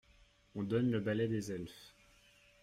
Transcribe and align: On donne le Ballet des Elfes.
On 0.55 0.63
donne 0.63 0.89
le 0.89 0.99
Ballet 0.99 1.27
des 1.27 1.51
Elfes. 1.51 1.93